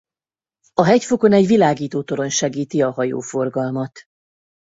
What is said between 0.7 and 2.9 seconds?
A hegyfokon egy világítótorony segíti